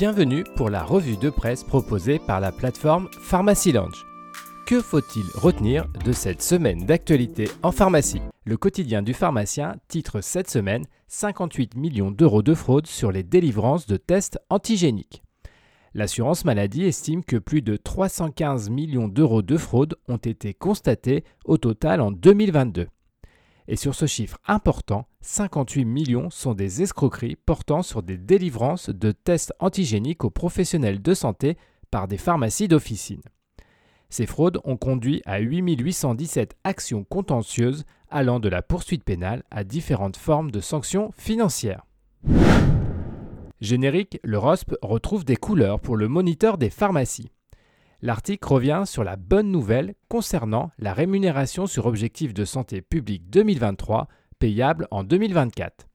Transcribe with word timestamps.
Bienvenue 0.00 0.44
pour 0.56 0.70
la 0.70 0.82
revue 0.82 1.18
de 1.18 1.28
presse 1.28 1.62
proposée 1.62 2.18
par 2.18 2.40
la 2.40 2.52
plateforme 2.52 3.10
Pharmacy 3.20 3.70
Lounge. 3.70 4.06
Que 4.66 4.80
faut-il 4.80 5.26
retenir 5.34 5.88
de 6.06 6.12
cette 6.12 6.40
semaine 6.40 6.86
d'actualité 6.86 7.50
en 7.62 7.70
pharmacie? 7.70 8.22
Le 8.46 8.56
quotidien 8.56 9.02
du 9.02 9.12
pharmacien 9.12 9.76
titre 9.88 10.22
cette 10.22 10.48
semaine 10.48 10.86
58 11.08 11.76
millions 11.76 12.10
d'euros 12.10 12.40
de 12.40 12.54
fraude 12.54 12.86
sur 12.86 13.12
les 13.12 13.22
délivrances 13.22 13.86
de 13.86 13.98
tests 13.98 14.38
antigéniques. 14.48 15.22
L'assurance 15.92 16.46
maladie 16.46 16.84
estime 16.84 17.22
que 17.22 17.36
plus 17.36 17.60
de 17.60 17.76
315 17.76 18.70
millions 18.70 19.06
d'euros 19.06 19.42
de 19.42 19.58
fraude 19.58 19.96
ont 20.08 20.16
été 20.16 20.54
constatés 20.54 21.24
au 21.44 21.58
total 21.58 22.00
en 22.00 22.10
2022. 22.10 22.86
Et 23.70 23.76
sur 23.76 23.94
ce 23.94 24.06
chiffre 24.06 24.36
important, 24.48 25.06
58 25.20 25.84
millions 25.84 26.28
sont 26.28 26.54
des 26.54 26.82
escroqueries 26.82 27.36
portant 27.36 27.82
sur 27.82 28.02
des 28.02 28.18
délivrances 28.18 28.90
de 28.90 29.12
tests 29.12 29.54
antigéniques 29.60 30.24
aux 30.24 30.30
professionnels 30.30 31.00
de 31.00 31.14
santé 31.14 31.56
par 31.92 32.08
des 32.08 32.18
pharmacies 32.18 32.66
d'officine. 32.66 33.22
Ces 34.08 34.26
fraudes 34.26 34.58
ont 34.64 34.76
conduit 34.76 35.22
à 35.24 35.38
8817 35.38 36.56
actions 36.64 37.04
contentieuses 37.04 37.84
allant 38.10 38.40
de 38.40 38.48
la 38.48 38.60
poursuite 38.60 39.04
pénale 39.04 39.44
à 39.52 39.62
différentes 39.62 40.16
formes 40.16 40.50
de 40.50 40.58
sanctions 40.58 41.12
financières. 41.16 41.86
Générique, 43.60 44.18
le 44.24 44.38
ROSP 44.38 44.74
retrouve 44.82 45.24
des 45.24 45.36
couleurs 45.36 45.78
pour 45.78 45.96
le 45.96 46.08
moniteur 46.08 46.58
des 46.58 46.70
pharmacies. 46.70 47.30
L'article 48.02 48.48
revient 48.48 48.84
sur 48.86 49.04
la 49.04 49.16
bonne 49.16 49.50
nouvelle 49.50 49.94
concernant 50.08 50.70
la 50.78 50.94
rémunération 50.94 51.66
sur 51.66 51.84
objectif 51.84 52.32
de 52.32 52.46
santé 52.46 52.80
publique 52.80 53.28
2023 53.28 54.08
payable 54.38 54.88
en 54.90 55.04
2024. 55.04 55.86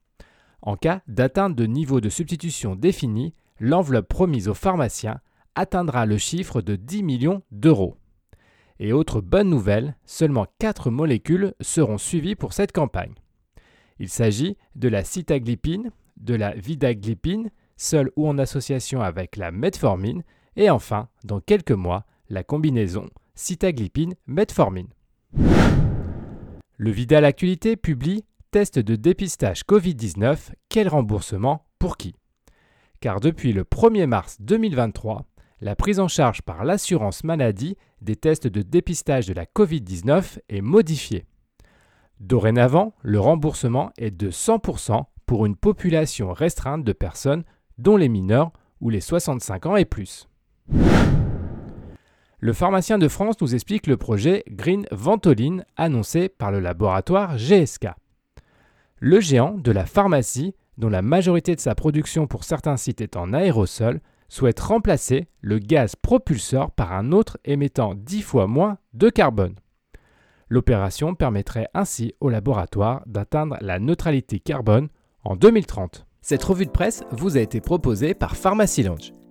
En 0.62 0.76
cas 0.76 1.02
d'atteinte 1.08 1.56
de 1.56 1.66
niveau 1.66 2.02
de 2.02 2.10
substitution 2.10 2.76
défini, 2.76 3.34
l'enveloppe 3.60 4.08
promise 4.08 4.48
aux 4.48 4.54
pharmaciens 4.54 5.20
atteindra 5.56 6.06
le 6.06 6.18
chiffre 6.18 6.62
de 6.62 6.76
10 6.76 7.02
millions 7.02 7.42
d'euros. 7.52 7.98
Et 8.80 8.94
autre 8.94 9.22
bonne 9.22 9.50
nouvelle, 9.50 9.96
seulement 10.06 10.46
4 10.60 10.92
molécules 10.92 11.56
seront 11.62 11.98
suivies 11.98 12.36
pour 12.36 12.54
cette 12.54 12.72
campagne. 12.72 13.16
Il 13.98 14.10
s'agit 14.10 14.58
de 14.76 14.90
la 14.90 15.04
sitaglipine, 15.04 15.92
de 16.18 16.36
la 16.36 16.54
vidaglipine, 16.54 17.50
seule 17.78 18.12
ou 18.16 18.28
en 18.28 18.38
association 18.38 19.02
avec 19.02 19.38
la 19.38 19.52
metformine, 19.52 20.24
et 20.56 20.70
enfin, 20.70 21.10
dans 21.24 21.40
quelques 21.40 21.72
mois, 21.72 22.06
la 22.30 22.44
combinaison 22.44 23.10
sitaglipine-metformine. 23.36 24.90
Le 26.78 26.92
Vidal 26.92 27.26
Actualité 27.26 27.76
publie 27.76 28.26
Test 28.52 28.80
de 28.80 28.96
dépistage 28.96 29.62
Covid-19, 29.64 30.52
quel 30.70 30.88
remboursement 30.88 31.66
pour 31.78 31.98
qui? 31.98 32.16
Car 33.02 33.20
depuis 33.20 33.52
le 33.52 33.64
1er 33.64 34.08
mars 34.08 34.38
2023, 34.40 35.26
la 35.62 35.76
prise 35.76 36.00
en 36.00 36.08
charge 36.08 36.42
par 36.42 36.64
l'assurance 36.64 37.24
maladie 37.24 37.78
des 38.02 38.16
tests 38.16 38.48
de 38.48 38.62
dépistage 38.62 39.28
de 39.28 39.34
la 39.34 39.46
Covid-19 39.46 40.40
est 40.50 40.62
modifiée. 40.62 41.26
Dorénavant, 42.20 42.94
le 43.02 43.20
remboursement 43.20 43.92
est 43.98 44.12
de 44.12 44.32
100% 44.32 45.04
pour 45.26 45.46
une 45.46 45.56
population 45.56 46.32
restreinte 46.32 46.84
de 46.84 46.94
personnes 46.94 47.44
dont 47.78 47.98
les 47.98 48.10
mineurs 48.10 48.52
ou 48.80 48.90
les 48.90 49.02
65 49.02 49.66
ans 49.66 49.76
et 49.76 49.86
plus. 49.86 50.30
Le 52.46 52.54
pharmacien 52.54 53.00
de 53.00 53.08
France 53.08 53.42
nous 53.42 53.56
explique 53.56 53.88
le 53.88 53.98
projet 53.98 54.44
Green 54.50 54.86
Ventoline 54.92 55.66
annoncé 55.78 56.30
par 56.30 56.52
le 56.52 56.60
laboratoire 56.60 57.38
GSK. 57.38 57.88
Le 59.00 59.20
géant 59.20 59.58
de 59.58 59.72
la 59.72 59.86
pharmacie, 59.86 60.54
dont 60.78 60.90
la 60.90 61.02
majorité 61.02 61.56
de 61.56 61.60
sa 61.60 61.74
production 61.74 62.28
pour 62.28 62.44
certains 62.44 62.78
sites 62.78 63.02
est 63.02 63.16
en 63.16 63.34
aérosol, 63.34 64.00
souhaite 64.30 64.60
remplacer 64.60 65.28
le 65.42 65.60
gaz 65.60 65.96
propulseur 65.96 66.70
par 66.70 66.94
un 66.94 67.12
autre 67.12 67.40
émettant 67.46 67.96
10 67.96 68.22
fois 68.22 68.48
moins 68.48 68.78
de 68.94 69.10
carbone. 69.10 69.56
L'opération 70.48 71.16
permettrait 71.16 71.68
ainsi 71.74 72.14
au 72.20 72.30
laboratoire 72.30 73.02
d'atteindre 73.08 73.58
la 73.62 73.80
neutralité 73.80 74.40
carbone 74.40 74.90
en 75.24 75.36
2030. 75.36 76.06
Cette 76.22 76.44
revue 76.44 76.68
de 76.68 76.72
presse 76.72 77.04
vous 77.12 77.38
a 77.38 77.42
été 77.42 77.60
proposée 77.60 78.14
par 78.14 78.36
Pharmacy 78.36 78.84
Lounge. 78.84 79.14